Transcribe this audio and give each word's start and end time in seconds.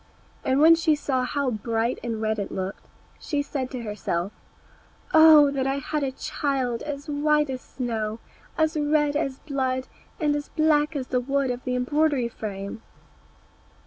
And 0.43 0.59
when 0.61 0.73
she 0.73 0.95
saw 0.95 1.25
how 1.25 1.51
bright 1.51 1.99
and 2.03 2.19
red 2.23 2.39
it 2.39 2.51
looked, 2.51 2.87
she 3.19 3.43
said 3.43 3.69
to 3.69 3.83
herself, 3.83 4.31
"Oh 5.13 5.51
that 5.51 5.67
I 5.67 5.75
had 5.75 6.01
a 6.01 6.11
child 6.11 6.81
as 6.81 7.07
white 7.07 7.51
as 7.51 7.61
snow, 7.61 8.17
as 8.57 8.75
red 8.75 9.15
as 9.15 9.37
blood, 9.37 9.87
and 10.19 10.35
as 10.35 10.49
black 10.49 10.95
as 10.95 11.09
the 11.09 11.21
wood 11.21 11.51
of 11.51 11.65
the 11.65 11.75
embroidery 11.75 12.29
frame!" 12.29 12.81